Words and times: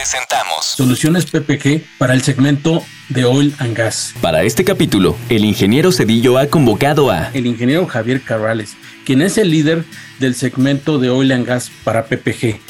presentamos 0.00 0.64
Soluciones 0.64 1.26
PPG 1.26 1.82
para 1.98 2.14
el 2.14 2.22
segmento 2.22 2.82
de 3.10 3.26
Oil 3.26 3.54
and 3.58 3.76
Gas. 3.76 4.14
Para 4.22 4.44
este 4.44 4.64
capítulo, 4.64 5.14
el 5.28 5.44
ingeniero 5.44 5.92
Cedillo 5.92 6.38
ha 6.38 6.46
convocado 6.46 7.10
a 7.10 7.28
el 7.34 7.46
ingeniero 7.46 7.86
Javier 7.86 8.22
Carrales, 8.22 8.78
quien 9.04 9.20
es 9.20 9.36
el 9.36 9.50
líder 9.50 9.84
del 10.18 10.34
segmento 10.34 10.98
de 10.98 11.10
Oil 11.10 11.32
and 11.32 11.46
Gas 11.46 11.70
para 11.84 12.06
PPG. 12.06 12.60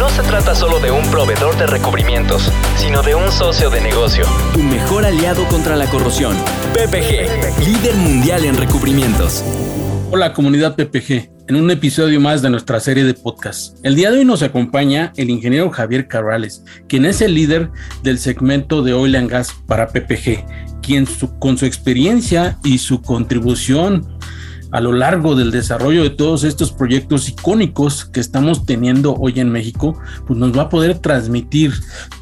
No 0.00 0.10
se 0.10 0.22
trata 0.22 0.56
solo 0.56 0.80
de 0.80 0.90
un 0.90 1.08
proveedor 1.08 1.56
de 1.56 1.68
recubrimientos, 1.68 2.50
sino 2.76 3.00
de 3.02 3.14
un 3.14 3.30
socio 3.30 3.70
de 3.70 3.80
negocio. 3.80 4.26
Tu 4.52 4.60
mejor 4.60 5.04
aliado 5.04 5.46
contra 5.46 5.76
la 5.76 5.86
corrosión. 5.86 6.36
PPG, 6.74 7.64
líder 7.64 7.94
mundial 7.94 8.44
en 8.44 8.56
recubrimientos. 8.56 9.44
Hola 10.08 10.32
comunidad 10.32 10.76
PPG, 10.76 11.30
en 11.48 11.56
un 11.56 11.68
episodio 11.68 12.20
más 12.20 12.40
de 12.40 12.48
nuestra 12.48 12.78
serie 12.78 13.02
de 13.02 13.12
podcast. 13.12 13.76
El 13.84 13.96
día 13.96 14.12
de 14.12 14.18
hoy 14.18 14.24
nos 14.24 14.40
acompaña 14.42 15.12
el 15.16 15.30
ingeniero 15.30 15.68
Javier 15.70 16.06
Carrales, 16.06 16.62
quien 16.88 17.04
es 17.04 17.20
el 17.20 17.34
líder 17.34 17.70
del 18.04 18.20
segmento 18.20 18.82
de 18.82 18.94
Oil 18.94 19.16
and 19.16 19.28
Gas 19.28 19.52
para 19.66 19.88
PPG, 19.88 20.46
quien 20.80 21.08
con 21.40 21.58
su 21.58 21.66
experiencia 21.66 22.56
y 22.62 22.78
su 22.78 23.02
contribución 23.02 24.06
a 24.70 24.80
lo 24.80 24.92
largo 24.92 25.34
del 25.34 25.50
desarrollo 25.50 26.04
de 26.04 26.10
todos 26.10 26.44
estos 26.44 26.70
proyectos 26.70 27.28
icónicos 27.28 28.04
que 28.04 28.20
estamos 28.20 28.64
teniendo 28.64 29.14
hoy 29.14 29.40
en 29.40 29.50
México, 29.50 29.98
pues 30.26 30.38
nos 30.38 30.56
va 30.56 30.62
a 30.62 30.68
poder 30.68 31.00
transmitir 31.00 31.72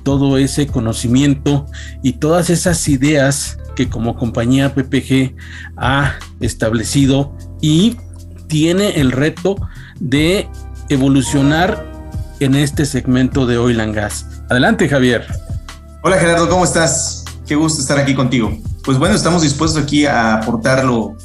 todo 0.04 0.38
ese 0.38 0.66
conocimiento 0.66 1.66
y 2.02 2.14
todas 2.14 2.48
esas 2.48 2.88
ideas 2.88 3.58
que 3.74 3.88
como 3.88 4.16
compañía 4.16 4.74
PPG 4.74 5.34
ha 5.76 6.14
establecido 6.41 7.36
y 7.64 7.96
tiene 8.46 9.00
el 9.00 9.10
reto 9.10 9.56
de 9.98 10.46
evolucionar 10.90 11.90
en 12.40 12.56
este 12.56 12.84
segmento 12.84 13.46
de 13.46 13.56
Oil 13.56 13.80
and 13.80 13.94
Gas. 13.94 14.26
Adelante, 14.50 14.86
Javier. 14.86 15.24
Hola, 16.02 16.18
Gerardo, 16.18 16.46
¿cómo 16.50 16.62
estás? 16.62 17.24
Qué 17.46 17.54
gusto 17.54 17.80
estar 17.80 17.96
aquí 17.98 18.14
contigo. 18.14 18.54
Pues 18.84 18.98
bueno, 18.98 19.14
estamos 19.14 19.40
dispuestos 19.40 19.82
aquí 19.82 20.04
a 20.04 20.34
aportarlo 20.34 21.16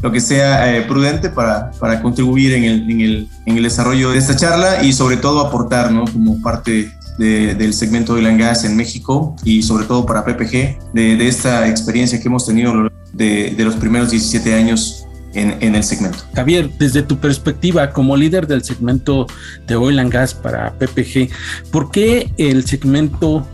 lo 0.00 0.12
que 0.12 0.20
sea 0.20 0.72
eh, 0.72 0.82
prudente 0.82 1.30
para, 1.30 1.72
para 1.80 2.00
contribuir 2.00 2.52
en 2.52 2.62
el, 2.62 2.88
en, 2.88 3.00
el, 3.00 3.28
en 3.46 3.56
el, 3.56 3.64
desarrollo 3.64 4.10
de 4.10 4.18
esta 4.18 4.36
charla 4.36 4.84
y 4.84 4.92
sobre 4.92 5.16
todo 5.16 5.44
aportar 5.44 5.90
¿no? 5.90 6.04
como 6.04 6.40
parte 6.40 6.92
de, 7.18 7.56
del 7.56 7.74
segmento 7.74 8.14
de 8.14 8.36
Gas 8.36 8.62
en 8.62 8.76
México 8.76 9.34
y 9.42 9.64
sobre 9.64 9.84
todo 9.84 10.06
para 10.06 10.24
PPG 10.24 10.78
de, 10.92 11.16
de 11.16 11.26
esta 11.26 11.66
experiencia 11.66 12.20
que 12.20 12.28
hemos 12.28 12.46
tenido 12.46 12.88
de, 13.12 13.52
de 13.56 13.64
los 13.64 13.74
primeros 13.74 14.12
17 14.12 14.54
años 14.54 15.07
en, 15.34 15.56
en, 15.60 15.74
el 15.74 15.84
segmento. 15.84 16.18
Javier, 16.34 16.70
desde 16.78 17.02
tu 17.02 17.18
perspectiva 17.18 17.90
como 17.90 18.16
líder 18.16 18.46
del 18.46 18.64
segmento 18.64 19.26
de 19.66 19.76
Oil 19.76 19.98
and 19.98 20.12
Gas 20.12 20.34
para 20.34 20.72
PPG, 20.74 21.30
¿por 21.70 21.90
qué 21.90 22.32
el 22.38 22.66
segmento 22.66 23.46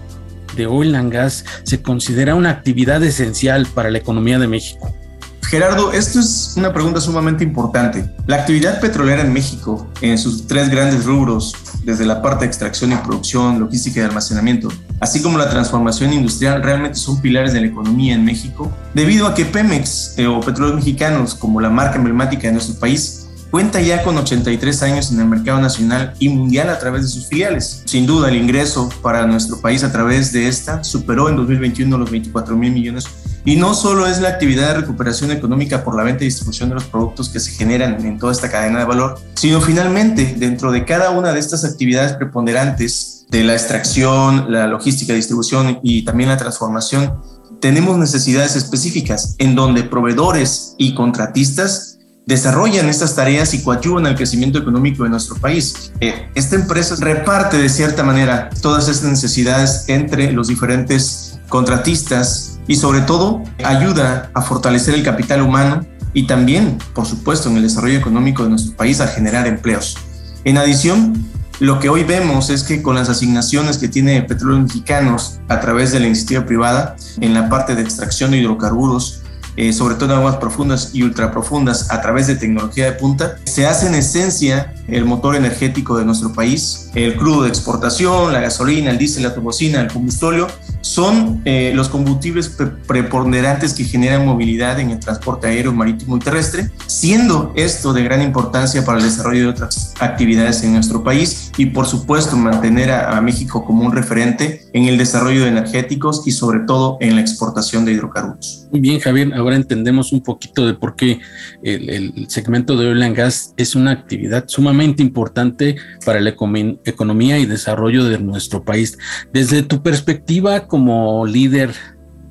de 0.56 0.66
Oil 0.66 0.94
and 0.94 1.12
Gas 1.12 1.44
se 1.64 1.82
considera 1.82 2.34
una 2.34 2.50
actividad 2.50 3.02
esencial 3.02 3.66
para 3.66 3.90
la 3.90 3.98
economía 3.98 4.38
de 4.38 4.48
México? 4.48 4.94
Gerardo, 5.42 5.92
esto 5.92 6.20
es 6.20 6.54
una 6.56 6.72
pregunta 6.72 7.00
sumamente 7.00 7.44
importante. 7.44 8.04
La 8.26 8.36
actividad 8.36 8.80
petrolera 8.80 9.22
en 9.22 9.32
México, 9.32 9.86
en 10.00 10.18
sus 10.18 10.46
tres 10.46 10.68
grandes 10.70 11.04
rubros, 11.04 11.54
desde 11.84 12.04
la 12.06 12.22
parte 12.22 12.44
de 12.44 12.48
extracción 12.48 12.92
y 12.92 12.96
producción, 12.96 13.60
logística 13.60 14.00
y 14.00 14.02
almacenamiento, 14.02 14.68
así 15.00 15.22
como 15.22 15.38
la 15.38 15.48
transformación 15.48 16.12
industrial, 16.12 16.62
realmente 16.62 16.98
son 16.98 17.20
pilares 17.20 17.52
de 17.52 17.60
la 17.60 17.66
economía 17.66 18.14
en 18.14 18.24
México, 18.24 18.72
debido 18.94 19.26
a 19.26 19.34
que 19.34 19.44
Pemex 19.44 20.14
eh, 20.18 20.26
o 20.26 20.40
Petróleos 20.40 20.76
Mexicanos, 20.76 21.34
como 21.34 21.60
la 21.60 21.70
marca 21.70 21.96
emblemática 21.96 22.48
de 22.48 22.54
nuestro 22.54 22.78
país, 22.78 23.28
cuenta 23.50 23.80
ya 23.80 24.02
con 24.02 24.18
83 24.18 24.82
años 24.82 25.12
en 25.12 25.20
el 25.20 25.26
mercado 25.26 25.60
nacional 25.60 26.14
y 26.18 26.28
mundial 26.28 26.70
a 26.70 26.78
través 26.80 27.02
de 27.02 27.08
sus 27.08 27.28
filiales. 27.28 27.82
Sin 27.84 28.04
duda, 28.04 28.28
el 28.28 28.36
ingreso 28.36 28.88
para 29.00 29.26
nuestro 29.26 29.60
país 29.60 29.84
a 29.84 29.92
través 29.92 30.32
de 30.32 30.48
esta 30.48 30.82
superó 30.82 31.28
en 31.28 31.36
2021 31.36 31.96
los 31.96 32.10
24 32.10 32.56
mil 32.56 32.72
millones 32.72 33.06
y 33.44 33.56
no 33.56 33.74
solo 33.74 34.06
es 34.06 34.20
la 34.20 34.28
actividad 34.28 34.68
de 34.68 34.80
recuperación 34.80 35.30
económica 35.30 35.84
por 35.84 35.96
la 35.96 36.02
venta 36.02 36.24
y 36.24 36.26
distribución 36.26 36.70
de 36.70 36.76
los 36.76 36.84
productos 36.84 37.28
que 37.28 37.40
se 37.40 37.52
generan 37.52 38.04
en 38.04 38.18
toda 38.18 38.32
esta 38.32 38.50
cadena 38.50 38.78
de 38.78 38.84
valor, 38.84 39.18
sino 39.34 39.60
finalmente 39.60 40.34
dentro 40.38 40.72
de 40.72 40.84
cada 40.84 41.10
una 41.10 41.32
de 41.32 41.40
estas 41.40 41.64
actividades 41.64 42.14
preponderantes 42.14 43.26
de 43.28 43.44
la 43.44 43.54
extracción, 43.54 44.50
la 44.50 44.66
logística, 44.66 45.12
distribución 45.12 45.80
y 45.82 46.02
también 46.04 46.28
la 46.30 46.36
transformación, 46.36 47.14
tenemos 47.60 47.96
necesidades 47.98 48.56
específicas 48.56 49.36
en 49.38 49.54
donde 49.54 49.84
proveedores 49.84 50.74
y 50.78 50.94
contratistas 50.94 51.98
desarrollan 52.26 52.88
estas 52.88 53.14
tareas 53.14 53.52
y 53.54 53.62
coadyuvan 53.62 54.06
al 54.06 54.16
crecimiento 54.16 54.58
económico 54.58 55.04
de 55.04 55.10
nuestro 55.10 55.36
país. 55.36 55.92
Eh, 56.00 56.28
esta 56.34 56.56
empresa 56.56 56.96
reparte 56.98 57.58
de 57.58 57.68
cierta 57.68 58.02
manera 58.02 58.48
todas 58.62 58.88
estas 58.88 59.10
necesidades 59.10 59.84
entre 59.88 60.32
los 60.32 60.48
diferentes 60.48 61.38
contratistas 61.48 62.53
y 62.66 62.76
sobre 62.76 63.00
todo 63.02 63.42
ayuda 63.64 64.30
a 64.34 64.42
fortalecer 64.42 64.94
el 64.94 65.02
capital 65.02 65.42
humano 65.42 65.84
y 66.12 66.26
también, 66.26 66.78
por 66.94 67.06
supuesto, 67.06 67.48
en 67.50 67.56
el 67.56 67.62
desarrollo 67.62 67.98
económico 67.98 68.44
de 68.44 68.50
nuestro 68.50 68.76
país 68.76 69.00
a 69.00 69.08
generar 69.08 69.46
empleos. 69.46 69.96
En 70.44 70.58
adición, 70.58 71.12
lo 71.60 71.78
que 71.78 71.88
hoy 71.88 72.04
vemos 72.04 72.50
es 72.50 72.64
que 72.64 72.82
con 72.82 72.96
las 72.96 73.08
asignaciones 73.08 73.78
que 73.78 73.88
tiene 73.88 74.22
Petróleos 74.22 74.62
Mexicanos 74.62 75.40
a 75.48 75.60
través 75.60 75.92
de 75.92 76.00
la 76.00 76.06
iniciativa 76.06 76.44
privada 76.46 76.96
en 77.20 77.32
la 77.32 77.48
parte 77.48 77.74
de 77.74 77.82
extracción 77.82 78.30
de 78.30 78.38
hidrocarburos, 78.38 79.22
eh, 79.56 79.72
sobre 79.72 79.94
todo 79.94 80.12
en 80.12 80.18
aguas 80.18 80.36
profundas 80.36 80.90
y 80.94 81.04
ultraprofundas, 81.04 81.92
a 81.92 82.00
través 82.00 82.26
de 82.26 82.34
tecnología 82.34 82.86
de 82.86 82.92
punta, 82.92 83.36
se 83.44 83.66
hace 83.66 83.86
en 83.86 83.94
esencia 83.94 84.74
el 84.88 85.04
motor 85.04 85.36
energético 85.36 85.96
de 85.96 86.04
nuestro 86.04 86.32
país. 86.32 86.83
El 86.94 87.16
crudo 87.16 87.42
de 87.42 87.48
exportación, 87.48 88.32
la 88.32 88.40
gasolina, 88.40 88.90
el 88.90 88.98
diésel, 88.98 89.24
la 89.24 89.34
turbocina, 89.34 89.80
el 89.80 89.88
combustorio, 89.88 90.46
son 90.80 91.42
eh, 91.44 91.72
los 91.74 91.88
combustibles 91.88 92.56
preponderantes 92.86 93.72
que 93.74 93.84
generan 93.84 94.26
movilidad 94.26 94.78
en 94.78 94.90
el 94.90 95.00
transporte 95.00 95.46
aéreo, 95.48 95.72
marítimo 95.72 96.16
y 96.16 96.20
terrestre, 96.20 96.70
siendo 96.86 97.52
esto 97.56 97.92
de 97.92 98.04
gran 98.04 98.22
importancia 98.22 98.84
para 98.84 98.98
el 98.98 99.04
desarrollo 99.04 99.40
de 99.44 99.48
otras 99.48 99.94
actividades 99.98 100.62
en 100.62 100.74
nuestro 100.74 101.02
país 101.02 101.50
y 101.56 101.66
por 101.66 101.86
supuesto 101.86 102.36
mantener 102.36 102.90
a, 102.90 103.20
México 103.24 103.64
como 103.64 103.86
un 103.86 103.92
referente 103.92 104.66
en 104.74 104.84
el 104.84 104.98
desarrollo 104.98 105.44
de 105.44 105.48
energéticos 105.48 106.26
y 106.26 106.30
sobre 106.30 106.60
todo 106.60 106.98
en 107.00 107.14
la 107.14 107.22
exportación 107.22 107.86
de 107.86 107.92
hidrocarburos. 107.92 108.68
Bien, 108.70 109.00
Javier, 109.00 109.32
ahora 109.32 109.56
entendemos 109.56 110.12
un 110.12 110.20
poquito 110.20 110.66
de 110.66 110.74
por 110.74 110.94
qué 110.94 111.20
el, 111.62 111.88
el 111.88 112.26
segmento 112.28 112.76
de 112.76 112.88
oil 112.88 113.02
and 113.02 113.16
gas 113.16 113.54
es 113.56 113.74
una 113.74 113.92
actividad 113.92 114.44
sumamente 114.46 115.02
importante 115.02 115.76
para 116.04 116.20
la 116.20 116.30
economía 116.30 116.74
y 116.86 117.46
desarrollo 117.46 118.04
de 118.04 118.18
nuestro 118.18 118.64
país. 118.64 118.98
Desde 119.32 119.62
tu 119.62 119.82
perspectiva 119.82 120.66
como 120.66 121.26
líder 121.26 121.74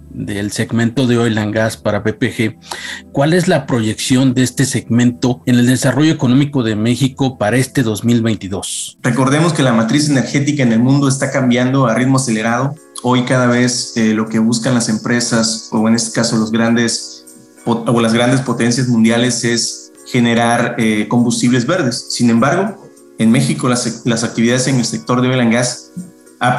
del 0.10 0.52
segmento 0.52 1.08
de 1.08 1.18
oil 1.18 1.38
and 1.38 1.54
gas 1.54 1.76
para 1.76 2.04
PPG, 2.04 2.58
¿cuál 3.12 3.34
es 3.34 3.48
la 3.48 3.66
proyección 3.66 4.34
de 4.34 4.44
este 4.44 4.66
segmento 4.66 5.42
en 5.46 5.56
el 5.56 5.66
desarrollo 5.66 6.12
económico 6.12 6.62
de 6.62 6.76
México 6.76 7.38
para 7.38 7.58
este 7.58 7.82
2022? 7.82 9.00
Recordemos 9.02 9.54
que 9.54 9.64
la 9.64 9.74
matriz 9.74 10.10
energética 10.10 10.64
en 10.64 10.72
el 10.72 10.80
mundo 10.80 11.08
está 11.08 11.32
cambiando 11.32 11.88
a 11.88 11.96
ritmo 11.96 12.18
acelerado. 12.18 12.76
Hoy 13.02 13.24
cada 13.24 13.48
vez 13.48 13.94
eh, 13.96 14.14
lo 14.14 14.30
que 14.30 14.40
buscan 14.40 14.76
las 14.76 14.88
empresas 14.88 15.70
o 15.72 15.88
en 15.88 15.96
este 15.96 16.12
caso 16.12 16.38
los 16.38 16.52
grandes 16.52 17.26
o 17.66 18.02
las 18.02 18.14
grandes 18.14 18.42
potencias 18.42 18.90
mundiales 18.90 19.46
es 19.46 19.84
generar 20.06 20.76
eh, 20.78 21.08
combustibles 21.08 21.66
verdes. 21.66 22.08
Sin 22.10 22.30
embargo, 22.30 22.83
en 23.20 23.32
México 23.32 23.70
las, 23.70 24.02
las 24.06 24.24
actividades 24.24 24.68
en 24.68 24.78
el 24.78 24.86
sector 24.86 25.22
de 25.22 25.30
oil 25.30 25.40
and 25.40 25.54
gas 25.54 25.92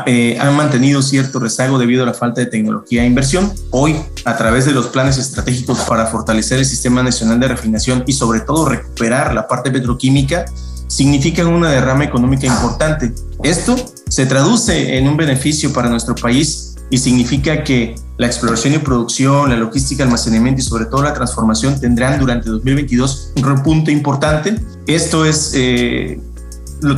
eh, 0.07 0.39
han 0.41 0.57
mantenido 0.57 1.03
cierto 1.03 1.39
rezago 1.39 1.79
debido 1.79 2.05
a 2.05 2.07
la 2.07 2.15
falta 2.15 2.41
de 2.41 2.47
tecnología 2.47 3.03
e 3.03 3.07
inversión. 3.07 3.53
Hoy, 3.71 3.97
a 4.25 4.37
través 4.37 4.65
de 4.65 4.73
los 4.73 4.87
planes 4.87 5.19
estratégicos 5.19 5.81
para 5.81 6.07
fortalecer 6.07 6.59
el 6.59 6.65
sistema 6.65 7.03
nacional 7.03 7.39
de 7.39 7.49
refinación 7.49 8.03
y 8.07 8.15
sobre 8.15 8.41
todo 8.41 8.67
recuperar 8.67 9.35
la 9.35 9.47
parte 9.47 9.71
petroquímica, 9.71 10.47
significan 10.87 11.49
una 11.49 11.71
derrama 11.71 12.05
económica 12.05 12.47
importante. 12.47 13.13
Esto 13.43 13.77
se 14.09 14.25
traduce 14.25 14.97
en 14.97 15.07
un 15.07 15.17
beneficio 15.17 15.73
para 15.73 15.91
nuestro 15.91 16.15
país 16.15 16.77
y 16.89 16.99
significa 16.99 17.63
que 17.63 17.95
la 18.17 18.27
exploración 18.27 18.75
y 18.75 18.79
producción, 18.79 19.51
la 19.51 19.57
logística, 19.57 20.05
almacenamiento 20.05 20.61
y 20.61 20.65
sobre 20.65 20.87
todo 20.87 21.03
la 21.03 21.13
transformación 21.13 21.79
tendrán 21.81 22.21
durante 22.21 22.49
2022 22.49 23.33
un 23.37 23.43
repunte 23.43 23.91
importante. 23.91 24.55
Esto 24.87 25.25
es, 25.25 25.53
eh, 25.55 26.21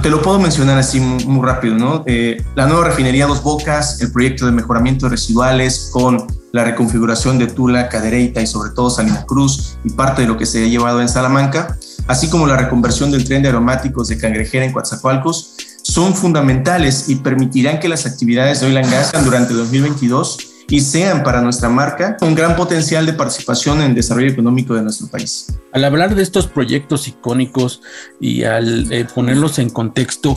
te 0.02 0.10
lo 0.10 0.20
puedo 0.20 0.38
mencionar 0.40 0.78
así 0.78 1.00
muy, 1.00 1.46
rápido, 1.46 1.76
¿no? 1.76 2.02
Eh, 2.06 2.42
la 2.56 2.66
nueva 2.66 2.88
refinería 2.88 3.26
Dos 3.26 3.42
Bocas, 3.42 4.00
el 4.00 4.10
proyecto 4.10 4.44
de 4.46 4.52
mejoramiento 4.52 5.06
de 5.06 5.10
residuales 5.10 5.90
con 5.92 6.26
la 6.52 6.64
reconfiguración 6.64 7.38
de 7.38 7.46
Tula, 7.46 7.88
Cadereyta 7.88 8.40
y 8.40 8.46
sobre 8.46 8.70
todo 8.70 8.90
Salina 8.90 9.24
Cruz 9.26 9.78
y 9.84 9.90
parte 9.90 10.22
de 10.22 10.28
lo 10.28 10.36
que 10.36 10.46
se 10.46 10.64
ha 10.64 10.66
llevado 10.66 11.00
en 11.00 11.08
Salamanca, 11.08 11.78
así 12.08 12.28
como 12.28 12.46
la 12.46 12.56
reconversión 12.56 13.10
del 13.12 13.24
tren 13.24 13.42
de 13.42 13.50
aromáticos 13.50 14.08
de 14.08 14.18
Cangrejera 14.18 14.64
en 14.64 14.72
Coatzacoalcos, 14.72 15.54
son 15.82 16.14
fundamentales 16.14 17.08
y 17.08 17.16
permitirán 17.16 17.78
que 17.78 17.88
las 17.88 18.06
actividades 18.06 18.60
de 18.60 18.66
Oil 18.66 18.78
and 18.78 18.90
Gas 18.90 19.12
durante 19.24 19.54
2022 19.54 20.55
y 20.68 20.80
sean 20.80 21.22
para 21.22 21.40
nuestra 21.40 21.68
marca 21.68 22.16
un 22.20 22.34
gran 22.34 22.56
potencial 22.56 23.06
de 23.06 23.12
participación 23.12 23.80
en 23.80 23.90
el 23.90 23.94
desarrollo 23.94 24.30
económico 24.30 24.74
de 24.74 24.82
nuestro 24.82 25.08
país. 25.08 25.58
Al 25.72 25.84
hablar 25.84 26.14
de 26.14 26.22
estos 26.22 26.46
proyectos 26.46 27.08
icónicos 27.08 27.82
y 28.20 28.44
al 28.44 28.92
eh, 28.92 29.06
ponerlos 29.14 29.58
en 29.58 29.70
contexto, 29.70 30.36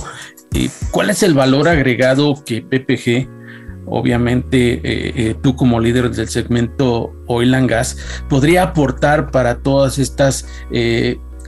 eh, 0.53 0.69
¿cuál 0.91 1.09
es 1.09 1.23
el 1.23 1.33
valor 1.33 1.67
agregado 1.67 2.43
que 2.45 2.61
PPG 2.61 3.39
obviamente 3.91 4.81
eh, 4.83 5.35
tú 5.41 5.55
como 5.55 5.79
líder 5.79 6.11
del 6.11 6.29
segmento 6.29 7.11
Oil 7.25 7.55
and 7.55 7.67
Gas, 7.67 7.97
podría 8.29 8.61
aportar 8.61 9.31
para 9.31 9.63
todas 9.63 9.97
estas 9.97 10.45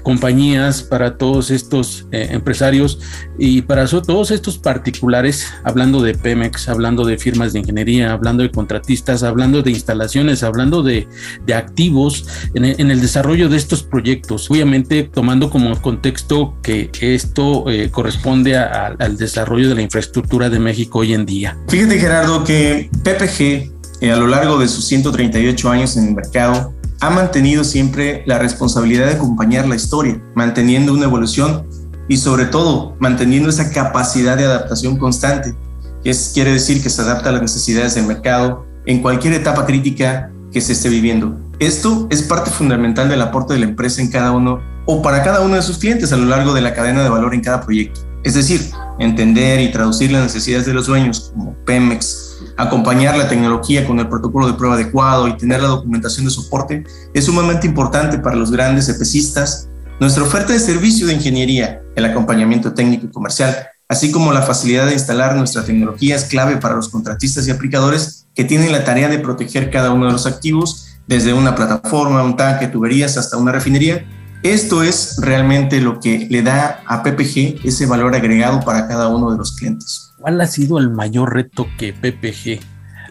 compañías, 0.01 0.83
para 0.83 1.18
todos 1.18 1.51
estos 1.51 2.07
eh, 2.12 2.30
empresarios 2.31 3.00
y 3.38 3.62
para 3.62 3.86
todos 3.88 4.31
estos 4.31 4.57
particulares, 4.57 5.48
hablando 5.63 6.01
de 6.01 6.13
Pemex, 6.13 6.69
hablando 6.69 7.06
de 7.06 7.18
firmas 7.18 7.53
de 7.53 7.59
ingeniería, 7.59 8.12
hablando 8.12 8.44
de 8.44 8.51
contratistas, 8.51 9.24
hablando 9.24 9.62
de 9.62 9.71
instalaciones, 9.71 10.44
hablando 10.44 10.83
de, 10.83 11.07
activos 11.53 12.25
en, 12.53 12.92
el 12.92 13.01
desarrollo 13.01 13.50
de 13.50 13.57
estos 13.57 13.83
proyectos. 13.83 14.50
Obviamente 14.50 15.03
tomando 15.03 15.50
como 15.50 15.80
contexto 15.81 16.56
que 16.62 16.89
esto 17.01 17.69
eh, 17.69 17.89
corresponde 17.92 18.56
al 18.56 19.18
desarrollo 19.18 19.69
de 19.69 19.75
la 19.75 19.81
infraestructura 19.81 20.50
de 20.50 20.59
México 20.59 21.00
hoy 21.00 21.13
en 21.13 21.25
día. 21.25 21.57
Fíjate 21.68 22.00
Gerardo 22.00 22.44
que 22.44 22.89
PPG 23.03 23.71
eh, 24.01 24.12
a 24.12 24.15
lo 24.15 24.27
largo 24.27 24.57
de 24.57 24.68
sus 24.68 24.86
138 24.86 25.69
años 25.69 25.95
en 25.98 26.07
el 26.07 26.15
mercado 26.15 26.74
ha 27.01 27.09
mantenido 27.09 27.63
siempre 27.63 28.24
la 28.27 28.38
responsabilidad 28.38 29.07
de 29.07 29.13
acompañar 29.13 29.68
la 29.68 29.75
historia, 29.75 30.21
manteniendo 30.36 30.94
una 30.94 31.06
evolución 31.06 31.68
y 32.07 32.18
sobre 32.18 32.45
todo 32.45 32.95
manteniendo 33.00 33.50
esa 33.50 33.71
capacidad 33.71 34.38
de 34.38 34.45
adaptación 34.45 34.98
constante, 34.98 35.56
es, 36.03 36.31
quiere 36.33 36.53
decir 36.53 36.81
que 36.81 36.92
se 36.92 37.01
adapta 37.01 37.30
a 37.30 37.31
las 37.33 37.42
necesidades 37.42 37.95
del 37.95 38.06
mercado 38.06 38.65
en 38.86 39.01
cualquier 39.01 39.33
etapa 39.33 39.65
crítica 39.65 40.31
que 40.51 40.62
se 40.62 40.74
esté 40.74 40.89
viviendo. 40.89 41.39
Esto 41.59 42.07
es 42.12 42.21
parte 42.21 42.51
fundamental 42.51 43.09
del 43.09 43.21
aporte 43.21 43.53
de 43.53 43.59
la 43.59 43.65
empresa 43.65 44.01
en 44.01 44.12
cada 44.12 44.31
uno 44.31 44.59
o 44.86 45.01
para 45.01 45.24
cada 45.24 45.42
uno 45.42 45.56
de 45.56 45.62
sus 45.63 45.80
clientes 45.80 46.13
a 46.13 46.18
lo 46.18 46.25
largo 46.25 46.53
de 46.53 46.62
la 46.62 46.74
cadena 46.74 47.03
de 47.03 47.09
valor 47.09 47.33
en 47.33 47.42
cada 47.42 47.62
proyecto. 47.62 48.01
Es 48.24 48.36
decir, 48.36 48.69
entender 49.00 49.59
y 49.59 49.71
traducir 49.71 50.12
las 50.12 50.21
necesidades 50.24 50.68
de 50.68 50.74
los 50.74 50.86
dueños 50.86 51.31
como 51.33 51.56
Pemex, 51.65 52.31
acompañar 52.62 53.18
la 53.18 53.28
tecnología 53.28 53.86
con 53.88 54.00
el 54.00 54.08
protocolo 54.08 54.48
de 54.48 54.54
prueba 54.54 54.75
adecuado 54.75 55.28
y 55.28 55.36
tener 55.36 55.62
la 55.62 55.69
documentación 55.69 56.25
de 56.25 56.31
soporte 56.31 56.84
es 57.13 57.25
sumamente 57.25 57.66
importante 57.66 58.19
para 58.19 58.36
los 58.36 58.52
grandes 58.52 58.88
EPCistas. 58.88 59.68
Nuestra 60.00 60.24
oferta 60.24 60.54
de 60.54 60.60
servicio 60.60 61.08
de 61.08 61.13
ingeniería, 61.13 61.81
el 61.96 62.06
acompañamiento 62.06 62.74
técnico 62.74 63.08
y 63.08 63.10
comercial, 63.12 63.56
así 63.88 64.12
como 64.12 64.31
la 64.31 64.44
facilidad 64.44 64.86
de 64.86 64.94
instalar 64.94 65.36
nuestra 65.36 65.63
tecnología 65.63 66.16
es 66.16 66.25
clave 66.25 66.58
para 66.58 66.75
los 66.75 66.90
contratistas 66.90 67.48
y 67.48 67.52
aplicadores 67.52 68.28
que 68.36 68.44
tienen 68.44 68.72
la 68.72 68.84
tarea 68.84 69.10
de 69.10 69.19
proteger 69.19 69.72
cada 69.72 69.92
uno 69.92 70.06
de 70.06 70.13
los 70.13 70.25
activos, 70.28 70.88
desde 71.08 71.34
una 71.34 71.56
plataforma, 71.56 72.24
un 72.24 72.38
tanque, 72.38 72.68
tuberías 72.68 73.18
hasta 73.18 73.38
una 73.38 73.52
refinería. 73.52 74.06
Esto 74.44 74.81
es 74.81 75.18
realmente 75.19 75.81
lo 75.81 76.00
que 76.00 76.28
le 76.30 76.42
da 76.42 76.81
a 76.88 77.04
PPG 77.04 77.66
ese 77.66 77.86
valor 77.86 78.16
agregado 78.16 78.60
para 78.62 78.88
cada 78.88 79.08
uno 79.08 79.31
de 79.31 79.38
los 79.38 79.56
clientes. 79.56 80.11
¿Cuál 80.22 80.40
ha 80.40 80.46
sido 80.46 80.78
el 80.78 80.92
mayor 80.92 81.34
reto 81.34 81.68
que 81.80 81.94
PPG 81.94 82.60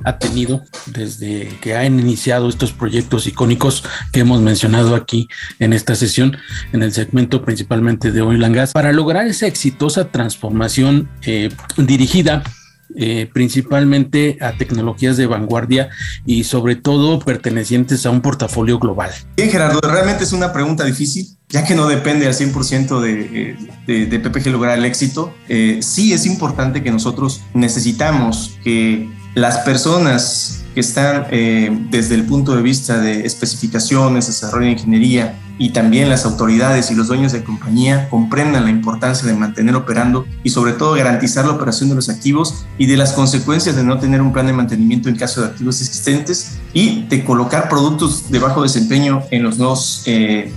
ha 0.05 0.19
tenido 0.19 0.63
desde 0.87 1.49
que 1.61 1.75
han 1.75 1.99
iniciado 1.99 2.49
estos 2.49 2.73
proyectos 2.73 3.27
icónicos 3.27 3.85
que 4.13 4.21
hemos 4.21 4.41
mencionado 4.41 4.95
aquí 4.95 5.29
en 5.59 5.73
esta 5.73 5.97
sesión, 5.97 6.37
en 6.73 6.85
el 6.85 6.93
segmento 6.93 7.45
principalmente 7.45 8.13
de 8.13 8.23
Oil 8.23 8.45
and 8.45 8.55
Gas, 8.55 8.73
para 8.73 8.93
lograr 8.93 9.27
esa 9.27 9.49
exitosa 9.49 10.13
transformación 10.13 11.11
eh, 11.23 11.51
dirigida 11.77 12.45
eh, 12.97 13.29
principalmente 13.33 14.39
a 14.41 14.53
tecnologías 14.53 15.17
de 15.17 15.27
vanguardia 15.27 15.91
y 16.27 16.45
sobre 16.45 16.77
todo 16.77 17.19
pertenecientes 17.21 18.07
a 18.07 18.11
un 18.11 18.21
portafolio 18.21 18.79
global? 18.79 19.11
Bien, 19.37 19.51
Gerardo, 19.51 19.81
realmente 19.81 20.25
es 20.25 20.33
una 20.33 20.53
pregunta 20.53 20.85
difícil, 20.85 21.29
ya 21.49 21.65
que 21.65 21.75
no 21.75 21.87
depende 21.87 22.27
al 22.27 22.35
100% 22.35 23.01
de, 23.01 23.57
de, 23.87 24.07
de, 24.07 24.19
PPG 24.19 24.51
lograr 24.51 24.79
el 24.79 24.85
éxito. 24.85 25.35
Eh, 25.49 25.81
sí 25.83 26.13
es 26.13 26.27
importante 26.27 26.83
que 26.83 26.91
nosotros 26.91 27.43
necesitamos 27.55 28.59
que 28.65 29.09
las 29.35 29.59
personas 29.59 30.65
que 30.75 30.81
están 30.81 31.27
eh, 31.31 31.71
desde 31.91 32.15
el 32.15 32.25
punto 32.25 32.55
de 32.55 32.63
vista 32.63 32.99
de 32.99 33.27
especificaciones, 33.27 34.27
desarrollo 34.27 34.67
de 34.67 34.73
ingeniería, 34.73 35.39
y 35.61 35.71
también 35.71 36.09
las 36.09 36.25
autoridades 36.25 36.91
y 36.91 36.95
los 36.95 37.09
dueños 37.09 37.33
de 37.33 37.45
compañía 37.45 38.09
comprendan 38.09 38.65
la 38.65 38.71
importancia 38.71 39.29
de 39.29 39.35
mantener 39.35 39.77
operando 39.77 40.25
y 40.43 40.49
sobre 40.49 40.73
todo 40.73 40.95
garantizar 40.95 41.45
la 41.45 41.53
operación 41.53 41.91
de 41.91 41.97
los 41.97 42.09
activos 42.09 42.65
y 42.79 42.87
de 42.87 42.97
las 42.97 43.13
consecuencias 43.13 43.77
de 43.77 43.85
no 43.85 43.99
tener 43.99 44.23
un 44.23 44.33
plan 44.33 44.47
de 44.47 44.55
mantenimiento 44.55 45.11
en 45.11 45.17
caso 45.17 45.43
de 45.43 45.49
activos 45.49 45.83
existentes 45.83 46.59
y 46.73 47.03
de 47.03 47.27
colocar 47.27 47.69
productos 47.69 48.31
de 48.31 48.39
bajo 48.39 48.63
desempeño 48.63 49.23
en 49.31 49.43
los 49.43 49.59
nuevos 49.59 50.03
eh, 50.07 50.51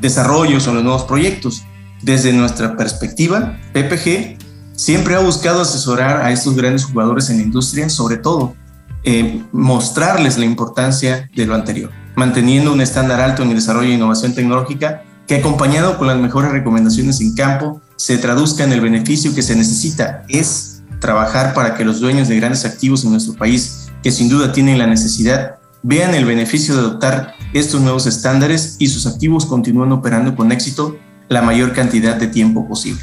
desarrollos 0.00 0.66
o 0.66 0.74
los 0.74 0.82
nuevos 0.82 1.04
proyectos. 1.04 1.62
Desde 2.02 2.32
nuestra 2.32 2.76
perspectiva, 2.76 3.56
PPG 3.72 4.36
siempre 4.72 5.14
ha 5.14 5.20
buscado 5.20 5.62
asesorar 5.62 6.22
a 6.22 6.32
estos 6.32 6.56
grandes 6.56 6.86
jugadores 6.86 7.30
en 7.30 7.36
la 7.36 7.44
industria, 7.44 7.88
sobre 7.88 8.16
todo 8.16 8.56
eh, 9.04 9.44
mostrarles 9.52 10.38
la 10.38 10.44
importancia 10.44 11.30
de 11.36 11.46
lo 11.46 11.54
anterior 11.54 11.99
manteniendo 12.16 12.72
un 12.72 12.80
estándar 12.80 13.20
alto 13.20 13.42
en 13.42 13.50
el 13.50 13.56
desarrollo 13.56 13.90
e 13.90 13.94
innovación 13.94 14.34
tecnológica 14.34 15.02
que 15.26 15.36
acompañado 15.36 15.96
con 15.96 16.08
las 16.08 16.18
mejores 16.18 16.50
recomendaciones 16.50 17.20
en 17.20 17.34
campo 17.34 17.80
se 17.96 18.18
traduzca 18.18 18.64
en 18.64 18.72
el 18.72 18.80
beneficio 18.80 19.34
que 19.34 19.42
se 19.42 19.54
necesita, 19.54 20.24
es 20.28 20.82
trabajar 21.00 21.54
para 21.54 21.76
que 21.76 21.84
los 21.84 22.00
dueños 22.00 22.28
de 22.28 22.36
grandes 22.36 22.64
activos 22.64 23.04
en 23.04 23.12
nuestro 23.12 23.34
país, 23.34 23.88
que 24.02 24.10
sin 24.10 24.28
duda 24.28 24.52
tienen 24.52 24.78
la 24.78 24.86
necesidad, 24.86 25.56
vean 25.82 26.14
el 26.14 26.24
beneficio 26.24 26.74
de 26.74 26.80
adoptar 26.80 27.34
estos 27.52 27.80
nuevos 27.80 28.06
estándares 28.06 28.76
y 28.78 28.88
sus 28.88 29.06
activos 29.06 29.46
continúen 29.46 29.92
operando 29.92 30.34
con 30.34 30.52
éxito 30.52 30.96
la 31.28 31.42
mayor 31.42 31.72
cantidad 31.72 32.16
de 32.16 32.26
tiempo 32.26 32.66
posible. 32.66 33.00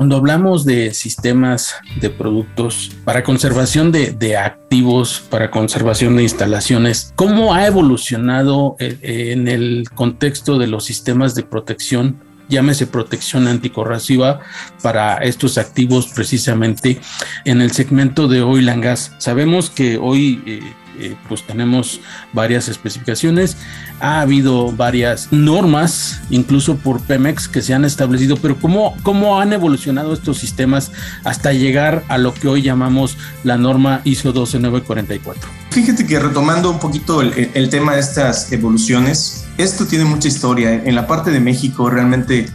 Cuando 0.00 0.16
hablamos 0.16 0.64
de 0.64 0.94
sistemas 0.94 1.74
de 2.00 2.08
productos 2.08 2.90
para 3.04 3.22
conservación 3.22 3.92
de, 3.92 4.34
activos, 4.38 5.22
para 5.28 5.50
conservación 5.50 6.16
de 6.16 6.22
instalaciones, 6.22 7.12
¿cómo 7.16 7.52
ha 7.52 7.66
evolucionado 7.66 8.76
eh, 8.78 8.96
eh, 9.02 9.32
en 9.32 9.46
el 9.46 9.90
contexto 9.94 10.58
de 10.58 10.68
los 10.68 10.86
sistemas 10.86 11.34
de 11.34 11.42
protección 11.42 12.18
llámese 12.48 12.86
protección 12.86 13.46
anticorrosiva 13.46 14.40
para 14.82 15.18
estos 15.18 15.58
activos 15.58 16.08
precisamente 16.08 16.98
en 17.44 17.60
el 17.60 17.70
segmento 17.70 18.26
de 18.26 18.40
oil 18.40 18.70
and 18.70 18.82
gas. 18.82 19.12
Sabemos 19.18 19.68
que 19.70 19.98
hoy 19.98 20.42
eh, 20.46 20.60
eh, 21.00 21.16
pues 21.28 21.46
tenemos 21.46 22.00
varias 22.32 22.68
especificaciones, 22.68 23.56
ha 24.00 24.20
habido 24.20 24.70
varias 24.72 25.28
normas, 25.32 26.20
incluso 26.30 26.76
por 26.76 27.00
Pemex, 27.00 27.48
que 27.48 27.62
se 27.62 27.74
han 27.74 27.84
establecido, 27.84 28.36
pero 28.36 28.56
¿cómo, 28.58 28.94
cómo 29.02 29.40
han 29.40 29.52
evolucionado 29.52 30.12
estos 30.12 30.38
sistemas 30.38 30.92
hasta 31.24 31.52
llegar 31.52 32.04
a 32.08 32.18
lo 32.18 32.34
que 32.34 32.48
hoy 32.48 32.62
llamamos 32.62 33.16
la 33.44 33.56
norma 33.56 34.00
ISO 34.04 34.32
12944? 34.32 35.48
Fíjate 35.70 36.06
que 36.06 36.18
retomando 36.18 36.70
un 36.70 36.78
poquito 36.78 37.22
el, 37.22 37.70
tema 37.70 37.94
de 37.94 38.00
estas 38.00 38.52
evoluciones, 38.52 39.46
esto 39.56 39.86
tiene 39.86 40.04
mucha 40.04 40.28
historia. 40.28 40.74
En 40.84 40.94
la 40.94 41.06
parte 41.06 41.30
de 41.30 41.40
México 41.40 41.88
realmente 41.88 42.48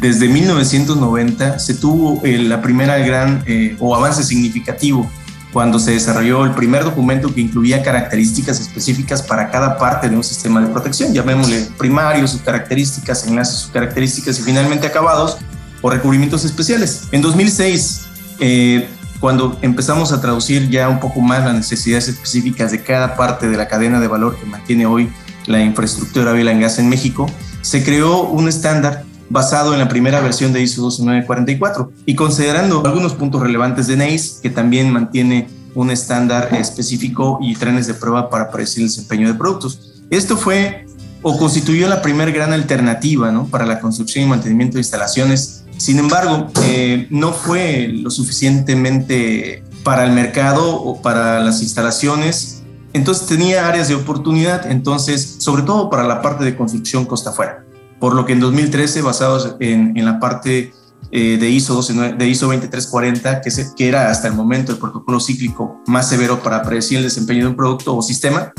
desde 0.00 0.28
1990 0.28 1.58
se 1.58 1.74
tuvo 1.74 2.24
eh, 2.24 2.38
la 2.38 2.62
primera 2.62 2.98
gran 2.98 3.42
eh, 3.46 3.76
o 3.78 3.94
avance 3.94 4.22
significativo 4.22 5.10
cuando 5.52 5.78
se 5.78 5.92
desarrolló 5.92 6.44
el 6.44 6.52
primer 6.52 6.82
documento 6.82 7.32
que 7.32 7.40
incluía 7.40 7.82
características 7.82 8.58
específicas 8.60 9.22
para 9.22 9.50
cada 9.50 9.76
parte 9.76 10.08
de 10.08 10.16
un 10.16 10.24
sistema 10.24 10.60
de 10.60 10.68
protección, 10.68 11.12
llamémosle 11.12 11.68
primarios, 11.76 12.30
sus 12.30 12.40
características, 12.40 13.26
enlaces, 13.26 13.56
sus 13.56 13.70
características 13.70 14.38
y 14.38 14.42
finalmente 14.42 14.86
acabados 14.86 15.36
o 15.82 15.90
recubrimientos 15.90 16.44
especiales. 16.44 17.04
En 17.12 17.20
2006, 17.20 18.02
eh, 18.40 18.88
cuando 19.20 19.58
empezamos 19.62 20.10
a 20.12 20.20
traducir 20.20 20.70
ya 20.70 20.88
un 20.88 21.00
poco 21.00 21.20
más 21.20 21.44
las 21.44 21.54
necesidades 21.54 22.08
específicas 22.08 22.72
de 22.72 22.82
cada 22.82 23.14
parte 23.14 23.48
de 23.48 23.56
la 23.56 23.68
cadena 23.68 24.00
de 24.00 24.08
valor 24.08 24.36
que 24.38 24.46
mantiene 24.46 24.86
hoy 24.86 25.12
la 25.46 25.60
infraestructura 25.60 26.32
Vela 26.32 26.52
en 26.52 26.60
gas 26.60 26.78
en 26.78 26.88
México, 26.88 27.26
se 27.60 27.84
creó 27.84 28.22
un 28.22 28.48
estándar 28.48 29.04
basado 29.30 29.72
en 29.72 29.78
la 29.78 29.88
primera 29.88 30.20
versión 30.20 30.52
de 30.52 30.62
ISO 30.62 30.82
12944 30.82 31.92
y 32.06 32.14
considerando 32.14 32.82
algunos 32.84 33.14
puntos 33.14 33.40
relevantes 33.40 33.86
de 33.86 33.96
NACE, 33.96 34.42
que 34.42 34.50
también 34.50 34.90
mantiene 34.90 35.48
un 35.74 35.90
estándar 35.90 36.54
específico 36.54 37.38
y 37.40 37.54
trenes 37.54 37.86
de 37.86 37.94
prueba 37.94 38.28
para 38.28 38.50
predecir 38.50 38.82
el 38.82 38.88
desempeño 38.88 39.28
de 39.28 39.34
productos. 39.34 40.02
Esto 40.10 40.36
fue 40.36 40.86
o 41.22 41.38
constituyó 41.38 41.88
la 41.88 42.02
primera 42.02 42.30
gran 42.30 42.52
alternativa 42.52 43.30
¿no? 43.30 43.46
para 43.46 43.64
la 43.64 43.80
construcción 43.80 44.24
y 44.24 44.28
mantenimiento 44.28 44.74
de 44.74 44.80
instalaciones. 44.80 45.64
Sin 45.76 45.98
embargo, 45.98 46.48
eh, 46.64 47.06
no 47.10 47.32
fue 47.32 47.88
lo 47.88 48.10
suficientemente 48.10 49.64
para 49.84 50.04
el 50.04 50.12
mercado 50.12 50.76
o 50.76 51.00
para 51.00 51.40
las 51.40 51.62
instalaciones. 51.62 52.62
Entonces 52.92 53.26
tenía 53.26 53.68
áreas 53.68 53.88
de 53.88 53.94
oportunidad, 53.94 54.70
entonces, 54.70 55.36
sobre 55.38 55.62
todo 55.62 55.88
para 55.88 56.02
la 56.02 56.20
parte 56.20 56.44
de 56.44 56.56
construcción 56.56 57.06
costa 57.06 57.30
afuera. 57.30 57.64
Por 58.02 58.16
lo 58.16 58.26
que 58.26 58.32
en 58.32 58.40
2013, 58.40 59.00
basados 59.00 59.54
en, 59.60 59.96
en 59.96 60.04
la 60.04 60.18
parte 60.18 60.72
eh, 61.12 61.38
de, 61.38 61.50
ISO 61.50 61.80
de 61.80 62.28
ISO 62.28 62.46
2340, 62.46 63.40
que, 63.40 63.50
que 63.76 63.88
era 63.88 64.10
hasta 64.10 64.26
el 64.26 64.34
momento 64.34 64.72
el 64.72 64.78
protocolo 64.78 65.20
cíclico 65.20 65.80
más 65.86 66.08
severo 66.08 66.42
para 66.42 66.64
predecir 66.64 66.98
el 66.98 67.04
desempeño 67.04 67.42
de 67.42 67.50
un 67.50 67.54
producto 67.54 67.96
o 67.96 68.02
sistema, 68.02 68.52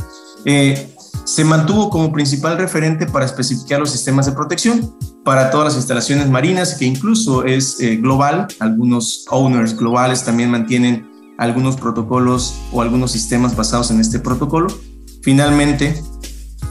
eh, 0.45 0.95
se 1.25 1.43
mantuvo 1.43 1.89
como 1.89 2.13
principal 2.13 2.57
referente 2.57 3.05
para 3.05 3.25
especificar 3.25 3.81
los 3.81 3.91
sistemas 3.91 4.27
de 4.27 4.31
protección 4.31 4.95
para 5.25 5.51
todas 5.51 5.65
las 5.65 5.75
instalaciones 5.75 6.29
marinas, 6.29 6.75
que 6.75 6.85
incluso 6.85 7.43
es 7.43 7.81
eh, 7.81 7.97
global. 7.97 8.47
Algunos 8.61 9.25
owners 9.29 9.75
globales 9.75 10.23
también 10.23 10.51
mantienen 10.51 11.35
algunos 11.37 11.75
protocolos 11.75 12.55
o 12.71 12.81
algunos 12.81 13.11
sistemas 13.11 13.57
basados 13.57 13.91
en 13.91 13.99
este 13.99 14.19
protocolo. 14.19 14.69
Finalmente, 15.21 16.01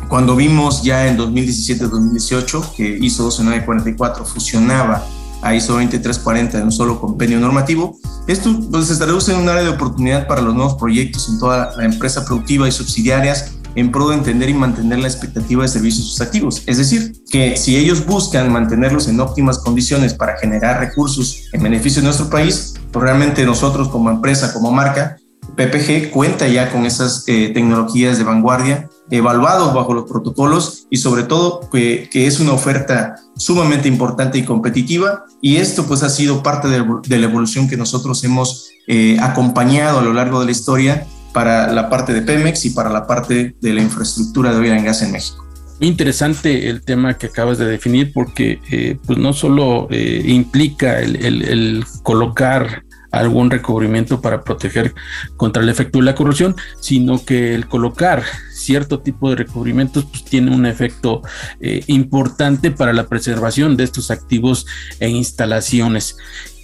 cuando 0.08 0.36
vimos 0.36 0.82
ya 0.82 1.06
en 1.06 1.18
2017-2018 1.18 2.74
que 2.74 2.98
ISO 3.00 3.24
12944 3.24 4.24
fusionaba 4.24 5.04
a 5.42 5.54
ISO 5.54 5.72
2340 5.72 6.58
en 6.58 6.64
un 6.64 6.72
solo 6.72 7.00
convenio 7.00 7.40
normativo, 7.40 7.98
esto 8.26 8.56
pues, 8.70 8.86
se 8.86 8.96
traduce 8.96 9.32
en 9.32 9.38
un 9.38 9.48
área 9.48 9.62
de 9.62 9.70
oportunidad 9.70 10.26
para 10.26 10.40
los 10.40 10.54
nuevos 10.54 10.74
proyectos 10.74 11.28
en 11.28 11.38
toda 11.38 11.74
la 11.76 11.84
empresa 11.84 12.24
productiva 12.24 12.68
y 12.68 12.72
subsidiarias 12.72 13.52
en 13.74 13.90
pro 13.90 14.08
de 14.08 14.16
entender 14.16 14.50
y 14.50 14.54
mantener 14.54 14.98
la 14.98 15.08
expectativa 15.08 15.62
de 15.62 15.68
servicios 15.68 16.06
sus 16.06 16.20
activos. 16.20 16.62
Es 16.66 16.78
decir, 16.78 17.14
que 17.30 17.56
si 17.56 17.76
ellos 17.76 18.04
buscan 18.04 18.52
mantenerlos 18.52 19.08
en 19.08 19.18
óptimas 19.20 19.58
condiciones 19.58 20.14
para 20.14 20.36
generar 20.38 20.78
recursos 20.78 21.48
en 21.52 21.62
beneficio 21.62 22.02
de 22.02 22.06
nuestro 22.06 22.28
país, 22.28 22.74
pues 22.90 23.02
realmente 23.02 23.44
nosotros 23.44 23.88
como 23.88 24.10
empresa, 24.10 24.52
como 24.52 24.70
marca, 24.70 25.16
PPG 25.56 26.10
cuenta 26.10 26.46
ya 26.48 26.70
con 26.70 26.86
esas 26.86 27.24
eh, 27.26 27.50
tecnologías 27.52 28.18
de 28.18 28.24
vanguardia 28.24 28.88
evaluados 29.12 29.74
bajo 29.74 29.92
los 29.92 30.08
protocolos 30.08 30.86
y 30.90 30.96
sobre 30.96 31.24
todo 31.24 31.68
que, 31.70 32.08
es 32.12 32.40
una 32.40 32.52
oferta 32.52 33.16
sumamente 33.36 33.86
importante 33.86 34.38
y 34.38 34.44
competitiva 34.44 35.24
y 35.42 35.56
esto 35.56 35.86
pues 35.86 36.02
ha 36.02 36.08
sido 36.08 36.42
parte 36.42 36.68
de, 36.68 37.18
la 37.18 37.26
evolución 37.26 37.68
que 37.68 37.76
nosotros 37.76 38.24
hemos 38.24 38.70
eh, 38.88 39.18
acompañado 39.20 39.98
a 39.98 40.02
lo 40.02 40.14
largo 40.14 40.40
de 40.40 40.46
la 40.46 40.52
historia 40.52 41.06
para 41.34 41.70
la 41.72 41.90
parte 41.90 42.14
de 42.14 42.22
Pemex 42.22 42.64
y 42.64 42.70
para 42.70 42.90
la 42.90 43.06
parte 43.06 43.54
de 43.60 43.72
la 43.74 43.82
infraestructura 43.82 44.52
de 44.52 44.58
oil 44.58 44.72
and 44.72 44.84
gas 44.84 45.02
en 45.02 45.12
México. 45.12 45.44
Muy 45.78 45.88
interesante 45.88 46.70
el 46.70 46.82
tema 46.82 47.18
que 47.18 47.26
acabas 47.26 47.58
de 47.58 47.66
definir 47.66 48.12
porque 48.12 48.60
eh, 48.70 48.96
pues 49.06 49.18
no 49.18 49.32
solo 49.32 49.88
eh, 49.90 50.22
implica 50.26 51.00
el, 51.00 51.84
colocar 52.02 52.84
algún 53.12 53.50
recubrimiento 53.50 54.20
para 54.20 54.42
proteger 54.42 54.94
contra 55.36 55.62
el 55.62 55.68
efecto 55.68 55.98
de 55.98 56.06
la 56.06 56.14
corrosión, 56.14 56.56
sino 56.80 57.24
que 57.24 57.54
el 57.54 57.68
colocar 57.68 58.24
cierto 58.52 59.00
tipo 59.00 59.30
de 59.30 59.36
recubrimientos 59.36 60.06
pues, 60.06 60.24
tiene 60.24 60.54
un 60.54 60.66
efecto 60.66 61.22
eh, 61.60 61.84
importante 61.86 62.70
para 62.70 62.92
la 62.92 63.06
preservación 63.06 63.76
de 63.76 63.84
estos 63.84 64.10
activos 64.10 64.66
e 64.98 65.08
instalaciones. 65.08 66.16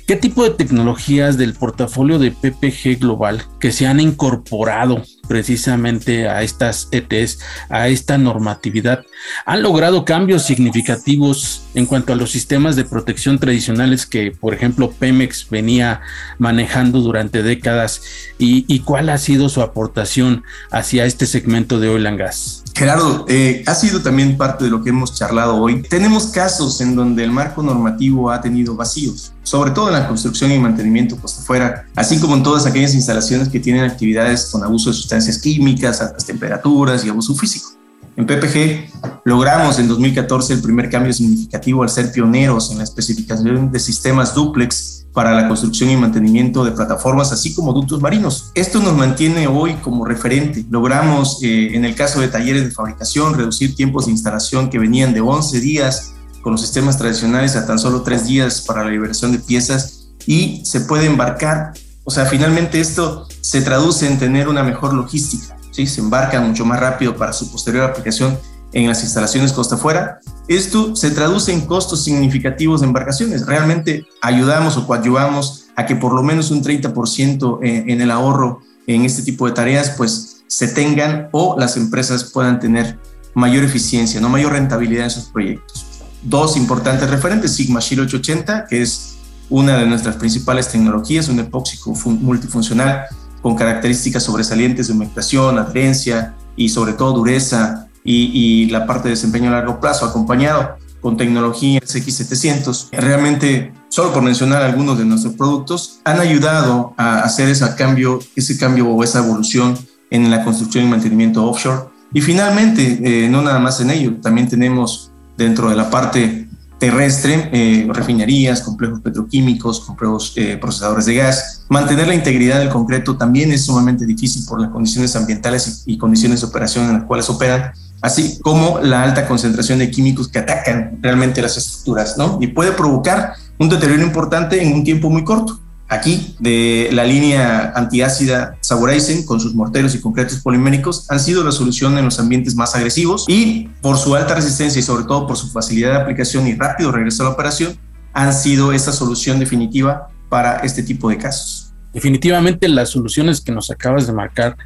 ¿Qué 0.09 0.17
tipo 0.17 0.43
de 0.43 0.49
tecnologías 0.49 1.37
del 1.37 1.53
portafolio 1.53 2.19
de 2.19 2.31
PPG 2.31 2.99
Global 2.99 3.43
que 3.61 3.73
se 3.73 3.87
han 3.87 4.01
incorporado 4.01 5.03
precisamente 5.29 6.31
a 6.31 6.43
estas 6.43 6.89
ETS, 6.93 7.41
a 7.69 7.89
esta 7.89 8.17
normatividad, 8.17 9.05
han 9.45 9.63
logrado 9.63 10.07
cambios 10.07 10.47
significativos 10.47 11.65
en 11.75 11.85
cuanto 11.85 12.15
a 12.15 12.17
los 12.17 12.31
sistemas 12.31 12.75
de 12.75 12.87
protección 12.87 13.39
tradicionales 13.39 14.07
que, 14.07 14.31
por 14.31 14.55
ejemplo, 14.55 14.91
Pemex 14.99 15.51
venía 15.51 16.01
manejando 16.39 17.01
durante 17.01 17.43
décadas 17.43 18.01
y, 18.39 18.79
cuál 18.81 19.11
ha 19.11 19.19
sido 19.19 19.51
su 19.51 19.61
aportación 19.61 20.43
hacia 20.71 21.05
este 21.05 21.27
segmento 21.27 21.81
de 21.81 21.91
oil 21.91 22.07
and 22.07 22.19
gas? 22.19 22.65
Gerardo, 22.79 23.25
eh, 23.27 23.65
ha 23.67 23.75
sido 23.75 24.03
también 24.03 24.37
parte 24.37 24.63
de 24.63 24.71
lo 24.71 24.85
que 24.85 24.91
hemos 24.91 25.13
charlado 25.13 25.57
hoy. 25.57 25.83
Tenemos 25.83 26.29
casos 26.29 26.81
en 26.81 26.95
donde 26.95 27.25
el 27.25 27.33
marco 27.33 27.61
normativo 27.61 28.31
ha 28.31 28.41
tenido 28.41 28.77
vacíos, 28.77 29.33
sobre 29.43 29.73
todo 29.73 29.89
en 29.89 29.95
la 29.95 30.07
construcción 30.07 30.53
y 30.53 30.61
mantenimiento 30.61 31.17
pues 31.17 31.37
afuera, 31.41 31.87
así 31.97 32.21
como 32.21 32.37
en 32.37 32.45
todas 32.45 32.67
aquellas 32.67 32.95
instalaciones 32.95 33.49
que 33.49 33.59
tienen 33.59 33.83
actividades 33.83 34.47
con 34.53 34.63
abuso 34.63 34.91
de 34.91 34.95
sustancias 34.95 35.39
químicas, 35.39 36.01
altas 36.01 36.25
temperaturas 36.25 37.05
y 37.05 37.09
abuso 37.09 37.35
físico. 37.35 37.71
En 38.17 38.27
PPG 38.27 39.25
logramos 39.25 39.81
en 39.81 39.89
2014 39.89 40.53
el 40.53 40.63
primer 40.63 40.89
cambio 40.89 41.13
significativo 41.13 41.83
al 41.83 41.89
ser 41.89 42.13
pioneros 42.13 42.71
en 42.71 42.79
la 42.79 42.85
especificación 42.85 43.73
de 43.73 43.81
sistemas 43.81 44.37
duplex 44.37 44.98
para 45.19 45.33
la 45.33 45.49
construcción 45.49 45.91
y 45.91 45.97
mantenimiento 45.97 46.65
de 46.65 46.71
plataformas, 46.71 47.33
así 47.33 47.53
como 47.53 47.73
ductos 47.73 48.01
marinos. 48.01 48.53
Esto 48.55 48.79
nos 48.79 48.97
mantiene 48.97 49.49
hoy 49.49 49.75
como 49.83 50.05
referente. 50.05 50.65
Logramos, 50.71 51.43
eh, 51.43 51.75
en 51.75 51.85
el 51.85 51.97
caso 51.97 52.21
de 52.21 52.29
talleres 52.29 52.63
de 52.63 52.71
fabricación, 52.71 53.35
reducir 53.35 53.75
tiempos 53.75 54.07
de 54.07 54.13
instalación 54.13 54.71
que 54.71 54.79
venían 54.79 55.13
de 55.13 55.21
11 55.21 55.59
días 55.59 56.15
con 56.41 56.53
los 56.53 56.61
sistemas 56.61 56.99
tradicionales 56.99 57.57
a 57.57 57.67
tan 57.67 57.81
solo 57.81 58.03
3 58.03 58.29
días 58.29 58.61
para 58.61 58.85
la 58.85 58.91
liberación 58.91 59.33
de 59.33 59.41
piezas 59.41 60.07
y 60.25 60.65
se 60.65 60.83
puede 60.83 61.07
embarcar. 61.07 61.73
O 62.05 62.13
sea, 62.13 62.25
finalmente 62.25 62.79
esto 62.79 63.27
se 63.41 63.61
traduce 63.61 64.07
en 64.07 64.21
tener 64.21 64.47
una 64.47 64.63
mejor 64.63 64.95
logística. 64.95 65.57
¿sí? 65.73 65.89
Se 65.89 66.01
embarca 66.01 66.41
mucho 66.41 66.65
más 66.65 66.79
rápido 66.79 67.17
para 67.17 67.33
su 67.33 67.51
posterior 67.51 67.91
aplicación 67.91 68.39
en 68.73 68.89
las 68.89 69.03
instalaciones 69.03 69.53
costa 69.53 69.77
afuera. 69.77 70.21
Esto 70.47 70.95
se 70.97 71.11
traduce 71.11 71.53
en 71.53 71.63
costos 71.63 72.05
significativos 72.05 72.81
de 72.81 72.87
embarcaciones. 72.87 73.47
Realmente 73.47 74.07
ayudamos 74.23 74.77
o 74.77 74.87
coadyuvamos 74.87 75.67
a 75.77 75.87
que 75.87 75.97
por 75.97 76.13
lo 76.13 76.23
menos 76.23 76.51
un 76.51 76.63
30% 76.63 77.59
en 77.63 78.01
el 78.01 78.11
ahorro 78.11 78.61
en 78.87 79.05
este 79.05 79.23
tipo 79.23 79.47
de 79.47 79.53
tareas 79.53 79.91
pues 79.97 80.43
se 80.47 80.69
tengan 80.69 81.29
o 81.33 81.57
las 81.59 81.77
empresas 81.77 82.25
puedan 82.25 82.59
tener 82.59 82.99
mayor 83.35 83.65
eficiencia, 83.65 84.21
no 84.21 84.29
mayor 84.29 84.53
rentabilidad 84.53 85.05
en 85.05 85.11
sus 85.11 85.25
proyectos. 85.25 85.87
Dos 86.23 86.57
importantes 86.57 87.09
referentes, 87.09 87.55
Sigma 87.55 87.81
Shield 87.81 88.07
880, 88.07 88.67
que 88.67 88.83
es 88.83 89.17
una 89.51 89.77
de 89.77 89.87
nuestras 89.87 90.17
principales 90.17 90.69
tecnologías, 90.69 91.29
un 91.29 91.39
epóxico 91.39 91.95
multifuncional 92.07 93.05
con 93.41 93.55
características 93.55 94.25
sobresalientes 94.25 94.89
de 94.89 94.95
humectación, 94.95 95.59
adherencia 95.59 96.35
y 96.57 96.71
sobre 96.71 96.95
todo 96.95 97.13
dureza 97.13 97.88
y, 98.05 98.67
la 98.71 98.87
parte 98.87 99.09
de 99.09 99.15
desempeño 99.15 99.49
a 99.49 99.53
largo 99.53 99.81
plazo, 99.81 100.07
acompañado 100.07 100.77
con 101.01 101.17
tecnología 101.17 101.81
X700. 101.81 102.89
Realmente, 102.93 103.73
solo 103.89 104.13
por 104.13 104.23
mencionar 104.23 104.63
algunos 104.63 104.99
de 104.99 105.05
nuestros 105.05 105.35
productos, 105.35 106.01
han 106.05 106.21
ayudado 106.21 106.95
a 106.97 107.21
hacer 107.21 107.49
ese 107.49 107.65
cambio, 107.77 108.19
ese 108.35 108.59
cambio 108.59 108.89
o 108.89 109.05
esa 109.05 109.21
evolución 109.21 109.79
en 110.11 110.31
la 110.31 110.45
construcción 110.45 110.85
y 110.85 110.89
mantenimiento 110.89 111.45
offshore. 111.45 111.89
Y 112.13 112.21
finalmente, 112.21 113.01
eh, 113.03 113.29
no 113.29 113.43
nada 113.43 113.59
más 113.59 113.81
en 113.81 113.91
ello, 113.91 114.17
también 114.23 114.49
tenemos 114.49 115.13
dentro 115.37 115.71
de 115.71 115.77
la 115.77 115.91
parte 115.91 116.48
terrestre, 116.79 117.51
eh, 117.53 117.89
refinerías, 117.93 118.63
complejos 118.63 119.01
petroquímicos, 119.01 119.81
complejos 119.81 120.33
eh, 120.37 120.57
procesadores 120.57 121.07
de 121.07 121.15
gas. 121.17 121.65
Mantener 121.69 122.07
la 122.07 122.15
integridad 122.15 122.61
del 122.61 122.69
concreto 122.69 123.17
también 123.17 123.53
es 123.53 123.67
sumamente 123.67 124.07
difícil 124.07 124.45
por 124.47 124.61
las 124.61 124.71
condiciones 124.71 125.15
ambientales 125.17 125.83
y 125.87 125.99
condiciones 125.99 126.41
de 126.41 126.47
operación 126.47 126.87
en 126.87 126.93
las 126.95 127.05
cuales 127.05 127.29
operan 127.29 127.73
así 128.01 128.39
como 128.41 128.79
la 128.81 129.03
alta 129.03 129.27
concentración 129.27 129.81
de 129.81 129.91
químicos 129.91 130.29
que 130.29 130.39
atacan 130.39 130.99
realmente 131.03 131.43
las 131.43 131.57
estructuras, 131.57 132.17
¿no? 132.17 132.39
Y 132.41 132.49
puede 132.49 132.73
provocar 132.73 133.33
un 133.59 133.69
deterioro 133.69 134.03
importante 134.03 134.63
en 134.63 134.73
un 134.73 134.85
tiempo 134.85 135.11
muy 135.11 135.25
corto. 135.25 135.61
Aquí, 135.91 136.37
de 136.39 136.91
la 136.93 137.05
línea 137.05 137.73
antiácida 137.75 138.57
Saborizen, 138.61 139.25
con 139.25 139.41
sus 139.41 139.55
morteros 139.55 139.95
y 139.95 140.01
concretos 140.01 140.41
poliméricos, 140.41 141.11
han 141.11 141.19
sido 141.19 141.43
la 141.43 141.51
solución 141.51 141.97
en 141.97 142.05
los 142.05 142.21
ambientes 142.21 142.55
más 142.55 142.75
agresivos 142.75 143.25
y 143.27 143.69
por 143.81 143.97
su 143.97 144.15
alta 144.15 144.35
resistencia 144.35 144.79
y 144.81 144.83
sobre 144.83 145.05
todo 145.05 145.27
por 145.27 145.39
su 145.39 145.51
facilidad 145.51 145.93
de 145.93 145.97
aplicación 146.03 146.47
y 146.47 146.55
rápido 146.55 146.93
regreso 146.93 147.23
a 147.23 147.27
la 147.27 147.33
operación, 147.33 147.79
han 148.13 148.35
sido 148.35 148.73
esta 148.73 148.93
solución 148.93 149.39
definitiva 149.39 150.09
para 150.29 150.59
este 150.59 150.83
tipo 150.83 151.09
de 151.09 151.17
casos. 151.17 151.73
Definitivamente 151.95 152.69
las 152.69 152.91
soluciones 152.91 153.41
que 153.41 153.51
nos 153.51 153.71
acabas 153.71 154.07
de 154.07 154.13
marcar 154.13 154.59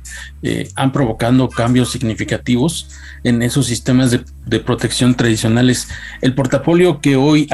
eh, 0.43 0.69
han 0.75 0.91
provocado 0.91 1.49
cambios 1.49 1.93
significativos 1.93 2.88
en 3.23 3.43
esos 3.43 3.67
sistemas 3.67 4.11
de, 4.11 4.61
protección 4.61 5.14
tradicionales. 5.14 5.87
El 6.21 6.35
portafolio 6.35 7.00
que 7.00 7.14
hoy 7.14 7.49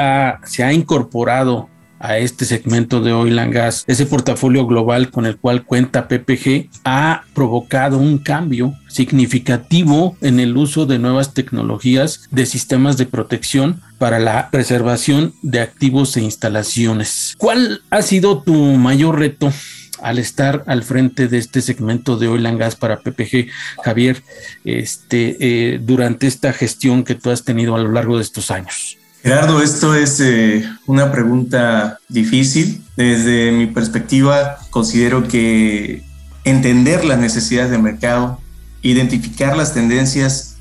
se 0.45 0.65
ha 0.65 0.73
incorporado 0.73 1.69
a 2.01 2.19
este 2.19 2.45
segmento 2.45 3.01
de 3.01 3.13
oil 3.13 3.39
and 3.39 3.53
gas, 3.53 3.85
ese 3.87 4.07
portafolio 4.07 4.67
global 4.67 5.11
con 5.11 5.27
el 5.27 5.37
cual 5.37 5.65
cuenta 5.65 6.09
PPG 6.09 6.69
ha 6.85 7.25
provocado 7.35 7.99
un 7.99 8.19
cambio 8.19 8.75
significativo 8.89 10.17
en 10.21 10.41
el 10.41 10.57
uso 10.57 10.87
de 10.87 10.99
nuevas 10.99 11.35
tecnologías 11.35 12.29
de 12.31 12.47
sistemas 12.47 12.97
de 12.97 13.07
protección 13.07 13.81
para 13.99 14.19
la 14.19 14.51
preservación 14.51 15.35
de 15.43 15.61
activos 15.61 16.17
e 16.17 16.23
instalaciones. 16.23 17.35
¿Cuál 17.39 17.83
ha 17.91 18.03
sido 18.03 18.43
tu 18.43 18.55
mayor 18.55 19.19
reto 19.19 19.53
al 20.01 20.19
estar 20.19 20.63
al 20.67 20.85
frente 20.85 21.29
de 21.29 21.39
este 21.39 21.61
segmento 21.61 22.17
de 22.17 22.29
Oil 22.29 22.47
and 22.47 22.59
Gas 22.59 22.77
para 22.77 23.01
PPG, 23.01 23.49
Javier, 23.83 24.23
este, 24.65 25.37
eh, 25.41 25.79
durante 25.83 26.27
esta 26.27 26.53
gestión 26.53 27.05
que 27.05 27.17
tú 27.17 27.31
has 27.31 27.45
tenido 27.45 27.75
a 27.75 27.81
lo 27.81 27.91
largo 27.91 28.17
de 28.17 28.23
estos 28.23 28.51
años? 28.51 28.97
Gerardo, 29.29 29.61
esto 29.61 29.95
es 29.95 30.21
eh, 30.21 30.67
una 30.87 31.13
pregunta 31.13 31.99
difícil. 32.09 32.83
Desde 32.97 33.53
mi 33.53 33.67
perspectiva, 33.67 34.57
considero 34.71 35.29
que 35.29 36.03
entender 36.45 37.05
las 37.05 37.19
necesidades 37.19 37.71
del 37.71 37.83
mercado, 37.83 38.41
identificar 38.81 39.55
las 39.55 39.75
tendencias, 39.75 40.57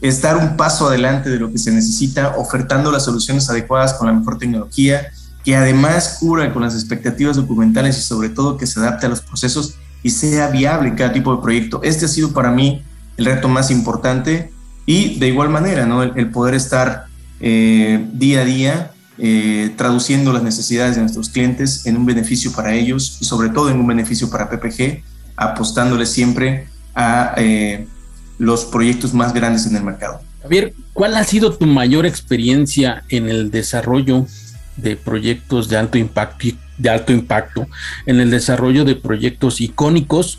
estar 0.00 0.38
un 0.38 0.56
paso 0.56 0.88
adelante 0.88 1.28
de 1.28 1.38
lo 1.38 1.52
que 1.52 1.58
se 1.58 1.70
necesita, 1.70 2.34
ofertando 2.38 2.90
las 2.90 3.04
soluciones 3.04 3.50
adecuadas 3.50 3.92
con 3.92 4.06
la 4.06 4.14
mejor 4.14 4.38
tecnología, 4.38 5.08
que 5.44 5.54
además 5.54 6.16
cura 6.18 6.50
con 6.54 6.62
las 6.62 6.72
expectativas 6.72 7.36
documentales 7.36 7.98
y 7.98 8.00
sobre 8.00 8.30
todo 8.30 8.56
que 8.56 8.66
se 8.66 8.80
adapte 8.80 9.04
a 9.04 9.10
los 9.10 9.20
procesos 9.20 9.74
y 10.02 10.08
sea 10.08 10.48
viable 10.48 10.88
en 10.88 10.96
cada 10.96 11.12
tipo 11.12 11.36
de 11.36 11.42
proyecto. 11.42 11.82
Este 11.82 12.06
ha 12.06 12.08
sido 12.08 12.32
para 12.32 12.52
mí 12.52 12.82
el 13.18 13.26
reto 13.26 13.50
más 13.50 13.70
importante 13.70 14.50
y 14.86 15.18
de 15.18 15.28
igual 15.28 15.50
manera, 15.50 15.84
¿no? 15.84 16.02
el, 16.02 16.30
poder 16.30 16.54
estar 16.54 17.07
eh, 17.40 18.06
día 18.12 18.40
a 18.40 18.44
día 18.44 18.90
eh, 19.20 19.74
traduciendo 19.76 20.32
las 20.32 20.44
necesidades 20.44 20.94
de 20.94 21.00
nuestros 21.00 21.28
clientes 21.28 21.86
en 21.86 21.96
un 21.96 22.06
beneficio 22.06 22.52
para 22.52 22.74
ellos 22.74 23.18
y 23.20 23.24
sobre 23.24 23.48
todo 23.48 23.68
en 23.68 23.80
un 23.80 23.86
beneficio 23.88 24.30
para 24.30 24.48
PPG, 24.48 25.02
apostándole 25.34 26.06
siempre 26.06 26.68
a 26.94 27.34
eh, 27.36 27.88
los 28.38 28.64
proyectos 28.64 29.14
más 29.14 29.34
grandes 29.34 29.66
en 29.66 29.74
el 29.74 29.82
mercado. 29.82 30.20
Javier, 30.40 30.72
¿cuál 30.92 31.16
ha 31.16 31.24
sido 31.24 31.52
tu 31.52 31.66
mayor 31.66 32.06
experiencia 32.06 33.02
en 33.08 33.28
el 33.28 33.50
desarrollo 33.50 34.26
de 34.76 34.94
proyectos 34.94 35.68
de 35.68 35.78
alto 35.78 35.98
impacto, 35.98 36.46
de 36.78 36.88
alto 36.88 37.12
impacto 37.12 37.66
en 38.06 38.20
el 38.20 38.30
desarrollo 38.30 38.84
de 38.84 38.94
proyectos 38.94 39.60
icónicos 39.60 40.38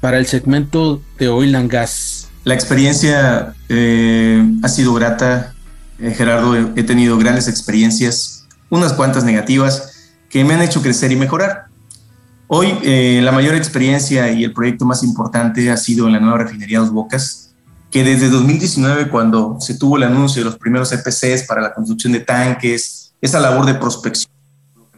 para 0.00 0.18
el 0.18 0.26
segmento 0.26 1.02
de 1.18 1.26
oil 1.26 1.56
and 1.56 1.68
gas? 1.68 2.28
La 2.44 2.54
experiencia 2.54 3.54
eh, 3.68 4.40
ha 4.62 4.68
sido 4.68 4.94
grata, 4.94 5.52
eh, 6.00 6.14
Gerardo. 6.14 6.56
He 6.56 6.82
tenido 6.82 7.16
grandes 7.18 7.48
experiencias, 7.48 8.46
unas 8.68 8.92
cuantas 8.92 9.24
negativas, 9.24 10.10
que 10.28 10.44
me 10.44 10.54
han 10.54 10.62
hecho 10.62 10.82
crecer 10.82 11.12
y 11.12 11.16
mejorar. 11.16 11.66
Hoy 12.46 12.76
eh, 12.82 13.20
la 13.22 13.32
mayor 13.32 13.54
experiencia 13.54 14.30
y 14.32 14.44
el 14.44 14.52
proyecto 14.52 14.84
más 14.84 15.02
importante 15.04 15.70
ha 15.70 15.76
sido 15.76 16.06
en 16.06 16.14
la 16.14 16.20
nueva 16.20 16.38
refinería 16.38 16.80
Dos 16.80 16.90
Bocas, 16.90 17.54
que 17.90 18.04
desde 18.04 18.28
2019, 18.28 19.08
cuando 19.08 19.56
se 19.60 19.74
tuvo 19.74 19.96
el 19.96 20.04
anuncio 20.04 20.42
de 20.42 20.50
los 20.50 20.58
primeros 20.58 20.92
EPCs 20.92 21.44
para 21.46 21.60
la 21.60 21.74
construcción 21.74 22.12
de 22.12 22.20
tanques, 22.20 23.12
esa 23.20 23.40
labor 23.40 23.66
de 23.66 23.74
prospección, 23.74 24.30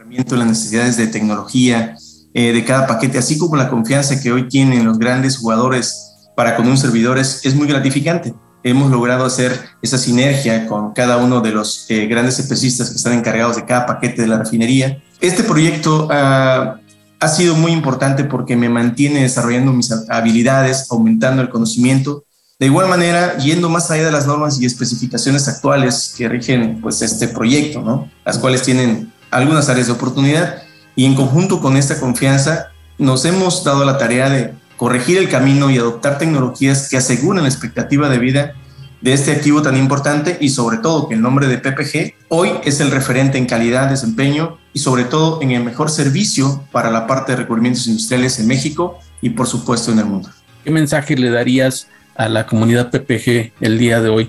de 0.09 0.37
las 0.37 0.47
necesidades 0.47 0.95
de 0.95 1.07
tecnología 1.07 1.95
eh, 2.35 2.51
de 2.51 2.65
cada 2.65 2.87
paquete, 2.87 3.17
así 3.17 3.37
como 3.37 3.55
la 3.55 3.69
confianza 3.69 4.19
que 4.19 4.31
hoy 4.31 4.47
tienen 4.47 4.85
los 4.85 4.97
grandes 4.97 5.37
jugadores 5.37 6.13
para 6.35 6.55
con 6.55 6.67
un 6.67 6.77
servidor 6.77 7.17
es, 7.17 7.55
muy 7.55 7.67
gratificante. 7.67 8.33
Hemos 8.63 8.91
logrado 8.91 9.25
hacer 9.25 9.59
esa 9.81 9.97
sinergia 9.97 10.67
con 10.67 10.93
cada 10.93 11.17
uno 11.17 11.41
de 11.41 11.51
los 11.51 11.85
eh, 11.89 12.07
grandes 12.07 12.39
EPCistas 12.39 12.89
que 12.89 12.95
están 12.95 13.13
encargados 13.13 13.55
de 13.55 13.65
cada 13.65 13.85
paquete 13.85 14.21
de 14.21 14.27
la 14.27 14.39
refinería. 14.39 15.01
Este 15.19 15.43
proyecto 15.43 16.07
ha 16.11 16.79
ha 17.23 17.29
sido 17.29 17.55
muy 17.55 17.71
importante 17.71 18.25
porque 18.25 18.57
me 18.57 18.67
mantiene 18.67 19.21
desarrollando 19.21 19.71
mis 19.71 19.89
habilidades, 20.09 20.87
aumentando 20.91 21.41
el 21.41 21.49
conocimiento. 21.49 22.25
De 22.59 22.65
igual 22.65 22.89
manera, 22.89 23.37
yendo 23.37 23.69
más 23.69 23.89
allá 23.89 24.05
de 24.05 24.11
las 24.11 24.27
normas 24.27 24.59
y 24.59 24.65
especificaciones 24.65 25.47
actuales 25.47 26.15
que 26.17 26.27
rigen 26.27 26.81
pues, 26.81 27.01
este 27.01 27.29
proyecto, 27.29 27.81
¿no? 27.81 28.09
las 28.25 28.37
cuales 28.37 28.63
tienen 28.63 29.13
algunas 29.31 29.69
áreas 29.69 29.87
de 29.87 29.93
oportunidad. 29.93 30.63
Y 30.97 31.05
en 31.05 31.15
conjunto 31.15 31.61
con 31.61 31.77
esta 31.77 31.97
confianza, 31.97 32.67
nos 32.97 33.23
hemos 33.23 33.63
dado 33.63 33.85
la 33.85 33.97
tarea 33.97 34.29
de 34.29 34.53
corregir 34.83 35.17
el 35.17 35.29
camino 35.29 35.69
y 35.69 35.77
adoptar 35.77 36.17
tecnologías 36.17 36.89
que 36.89 36.97
aseguren 36.97 37.43
la 37.43 37.47
expectativa 37.47 38.09
de 38.09 38.19
vida 38.19 38.53
de 38.99 39.13
este 39.13 39.31
activo 39.31 39.61
tan 39.61 39.77
importante 39.77 40.37
y 40.41 40.49
sobre 40.49 40.79
todo 40.79 41.07
que 41.07 41.15
el 41.15 41.21
nombre 41.21 41.47
de 41.47 41.57
PPG 41.57 42.15
hoy 42.27 42.49
es 42.65 42.81
el 42.81 42.91
referente 42.91 43.37
en 43.37 43.45
calidad, 43.45 43.89
desempeño 43.89 44.57
y 44.73 44.79
sobre 44.79 45.05
todo 45.05 45.41
en 45.41 45.51
el 45.51 45.63
mejor 45.63 45.89
servicio 45.89 46.65
para 46.73 46.91
la 46.91 47.07
parte 47.07 47.31
de 47.31 47.37
recubrimientos 47.37 47.87
industriales 47.87 48.37
en 48.39 48.47
México 48.47 48.99
y 49.21 49.29
por 49.29 49.47
supuesto 49.47 49.93
en 49.93 49.99
el 49.99 50.05
mundo. 50.05 50.29
¿Qué 50.65 50.69
mensaje 50.69 51.15
le 51.15 51.29
darías 51.29 51.87
a 52.17 52.27
la 52.27 52.45
comunidad 52.45 52.91
PPG 52.91 53.53
el 53.61 53.77
día 53.79 54.01
de 54.01 54.09
hoy 54.09 54.27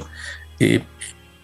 eh, 0.61 0.85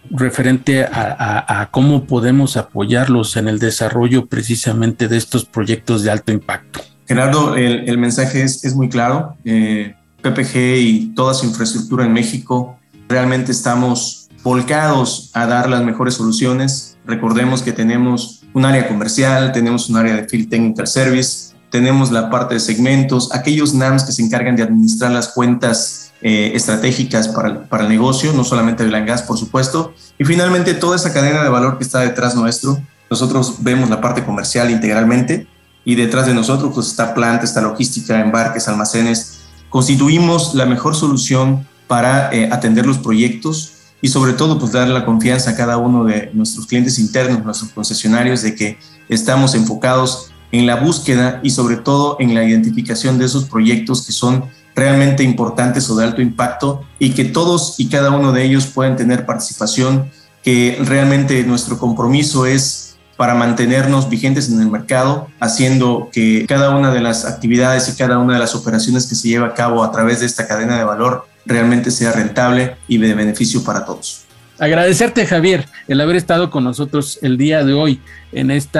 referente 0.09 0.85
a, 0.85 1.67
cómo 1.69 2.05
podemos 2.05 2.55
apoyarlos 2.55 3.35
en 3.35 3.49
el 3.49 3.59
desarrollo 3.59 4.27
precisamente 4.27 5.09
de 5.09 5.17
estos 5.17 5.43
proyectos 5.43 6.01
de 6.01 6.11
alto 6.11 6.31
impacto? 6.31 6.90
Gerardo, 7.11 7.55
el, 7.55 7.97
mensaje 7.97 8.41
es, 8.43 8.73
muy 8.73 8.87
claro. 8.87 9.35
Eh, 9.43 9.95
PPG 10.21 10.55
y 10.55 11.13
toda 11.13 11.33
su 11.33 11.45
infraestructura 11.45 12.05
en 12.05 12.13
México 12.13 12.77
Realmente 13.11 13.51
estamos 13.51 14.29
volcados 14.41 15.31
a 15.33 15.45
dar 15.45 15.69
las 15.69 15.83
mejores 15.83 16.13
soluciones. 16.13 16.97
Recordemos 17.05 17.61
que 17.61 17.73
tenemos 17.73 18.43
un 18.53 18.63
área 18.63 18.87
comercial, 18.87 19.51
tenemos 19.51 19.89
un 19.89 19.97
área 19.97 20.15
de 20.15 20.29
Field 20.29 20.49
Technical 20.49 20.87
Service, 20.87 21.53
tenemos 21.69 22.09
la 22.09 22.29
parte 22.29 22.53
de 22.53 22.61
segmentos, 22.61 23.35
aquellos 23.35 23.73
NAMs 23.73 24.05
que 24.05 24.13
se 24.13 24.21
encargan 24.21 24.55
de 24.55 24.63
administrar 24.63 25.11
las 25.11 25.27
cuentas 25.27 26.13
eh, 26.21 26.53
estratégicas 26.55 27.27
para, 27.27 27.65
para, 27.65 27.83
el 27.83 27.89
negocio, 27.89 28.31
no 28.31 28.45
solamente 28.45 28.85
de 28.85 29.05
gas, 29.05 29.23
por 29.23 29.37
supuesto. 29.37 29.93
Y 30.17 30.23
finalmente, 30.23 30.73
toda 30.73 30.95
esa 30.95 31.11
cadena 31.11 31.43
de 31.43 31.49
valor 31.49 31.77
que 31.77 31.83
está 31.83 31.99
detrás 31.99 32.33
nuestro. 32.33 32.81
Nosotros 33.09 33.55
vemos 33.59 33.89
la 33.89 33.99
parte 33.99 34.23
comercial 34.23 34.71
integralmente 34.71 35.47
y 35.83 35.95
detrás 35.95 36.27
de 36.27 36.33
nosotros 36.33 36.71
pues, 36.73 36.87
está 36.87 37.13
planta, 37.13 37.45
está 37.45 37.61
logística, 37.61 38.19
embarques, 38.19 38.67
almacenes. 38.67 39.41
Constituimos 39.69 40.53
la 40.53 40.65
mejor 40.65 40.95
solución 40.95 41.67
para 41.87 42.31
eh, 42.33 42.49
atender 42.51 42.85
los 42.85 42.97
proyectos 42.97 43.73
y 44.01 44.09
sobre 44.09 44.33
todo 44.33 44.57
pues 44.57 44.71
dar 44.71 44.87
la 44.87 45.05
confianza 45.05 45.51
a 45.51 45.55
cada 45.55 45.77
uno 45.77 46.03
de 46.03 46.31
nuestros 46.33 46.65
clientes 46.65 46.97
internos, 46.99 47.43
nuestros 47.43 47.71
concesionarios, 47.71 48.41
de 48.41 48.55
que 48.55 48.77
estamos 49.09 49.55
enfocados 49.55 50.31
en 50.51 50.65
la 50.65 50.75
búsqueda 50.75 51.39
y 51.43 51.51
sobre 51.51 51.77
todo 51.77 52.17
en 52.19 52.33
la 52.33 52.43
identificación 52.43 53.17
de 53.17 53.25
esos 53.25 53.45
proyectos 53.45 54.05
que 54.05 54.11
son 54.11 54.45
realmente 54.75 55.23
importantes 55.23 55.89
o 55.89 55.95
de 55.95 56.05
alto 56.05 56.21
impacto 56.21 56.83
y 56.97 57.11
que 57.11 57.25
todos 57.25 57.75
y 57.77 57.87
cada 57.87 58.11
uno 58.11 58.31
de 58.31 58.43
ellos 58.43 58.67
pueden 58.67 58.95
tener 58.95 59.25
participación, 59.25 60.09
que 60.43 60.79
realmente 60.83 61.43
nuestro 61.43 61.77
compromiso 61.77 62.45
es 62.45 62.80
para 63.21 63.35
mantenernos 63.35 64.09
vigentes 64.09 64.49
en 64.49 64.59
el 64.59 64.71
mercado, 64.71 65.27
haciendo 65.39 66.09
que 66.11 66.47
cada 66.47 66.71
una 66.71 66.91
de 66.91 67.01
las 67.01 67.23
actividades 67.23 67.87
y 67.87 67.95
cada 67.95 68.17
una 68.17 68.33
de 68.33 68.39
las 68.39 68.55
operaciones 68.55 69.05
que 69.05 69.13
se 69.13 69.27
lleva 69.27 69.45
a 69.45 69.53
cabo 69.53 69.83
a 69.83 69.91
través 69.91 70.21
de 70.21 70.25
esta 70.25 70.47
cadena 70.47 70.75
de 70.75 70.83
valor 70.83 71.27
realmente 71.45 71.91
sea 71.91 72.13
rentable 72.13 72.77
y 72.87 72.97
de 72.97 73.13
beneficio 73.13 73.63
para 73.63 73.85
todos. 73.85 74.23
Agradecerte, 74.57 75.27
Javier, 75.27 75.67
el 75.87 76.01
haber 76.01 76.15
estado 76.15 76.49
con 76.49 76.63
nosotros 76.63 77.19
el 77.21 77.37
día 77.37 77.63
de 77.63 77.73
hoy 77.73 78.01
en 78.31 78.49
este 78.49 78.79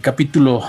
capítulo 0.00 0.62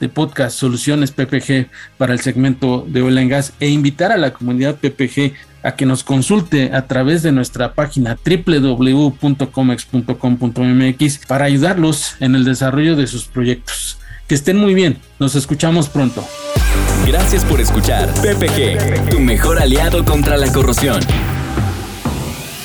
de 0.00 0.08
podcast 0.08 0.58
Soluciones 0.58 1.12
PPG 1.12 1.68
para 1.98 2.14
el 2.14 2.18
segmento 2.18 2.84
de 2.88 3.00
Oil 3.00 3.18
and 3.18 3.30
Gas 3.30 3.52
e 3.60 3.68
invitar 3.68 4.10
a 4.10 4.16
la 4.16 4.32
comunidad 4.32 4.74
PPG 4.74 5.34
a 5.64 5.74
que 5.74 5.86
nos 5.86 6.04
consulte 6.04 6.70
a 6.72 6.86
través 6.86 7.22
de 7.22 7.32
nuestra 7.32 7.74
página 7.74 8.16
www.comex.com.mx 8.24 11.18
para 11.26 11.46
ayudarlos 11.46 12.16
en 12.20 12.34
el 12.34 12.44
desarrollo 12.44 12.94
de 12.94 13.06
sus 13.06 13.24
proyectos. 13.24 13.98
Que 14.28 14.34
estén 14.34 14.58
muy 14.58 14.74
bien, 14.74 14.98
nos 15.18 15.34
escuchamos 15.34 15.88
pronto. 15.88 16.22
Gracias 17.06 17.42
por 17.44 17.60
escuchar 17.60 18.08
PPG, 18.14 19.10
tu 19.10 19.20
mejor 19.20 19.60
aliado 19.60 20.04
contra 20.04 20.36
la 20.36 20.52
corrosión. 20.52 21.00